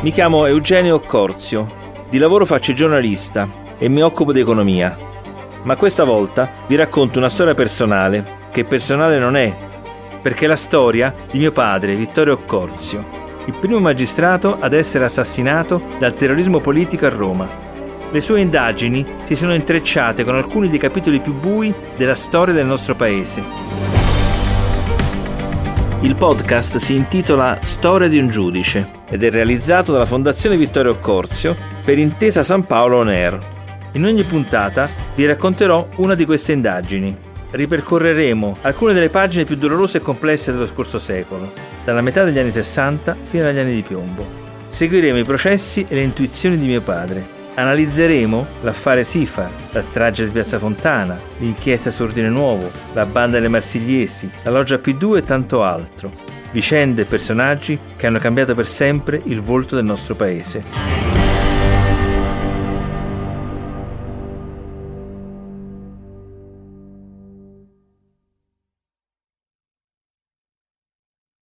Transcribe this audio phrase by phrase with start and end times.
[0.00, 4.96] Mi chiamo Eugenio Occorzio, di lavoro faccio giornalista e mi occupo di economia.
[5.64, 9.52] Ma questa volta vi racconto una storia personale, che personale non è,
[10.22, 13.04] perché è la storia di mio padre, Vittorio Occorzio,
[13.46, 17.48] il primo magistrato ad essere assassinato dal terrorismo politico a Roma.
[18.08, 22.66] Le sue indagini si sono intrecciate con alcuni dei capitoli più bui della storia del
[22.66, 23.42] nostro paese.
[26.02, 31.56] Il podcast si intitola Storia di un giudice ed è realizzato dalla Fondazione Vittorio Occorzio
[31.84, 33.38] per Intesa San Paolo On Air.
[33.92, 37.16] In ogni puntata vi racconterò una di queste indagini.
[37.50, 41.52] Ripercorreremo alcune delle pagine più dolorose e complesse dello scorso secolo,
[41.84, 44.26] dalla metà degli anni 60 fino agli anni di piombo.
[44.68, 50.30] Seguiremo i processi e le intuizioni di mio padre Analizzeremo l'affare Sifar, la strage di
[50.30, 55.64] Piazza Fontana, l'inchiesta su Ordine Nuovo, la banda delle Marsigliesi, la loggia P2 e tanto
[55.64, 56.27] altro.
[56.50, 61.27] Vicende e personaggi che hanno cambiato per sempre il volto del nostro paese.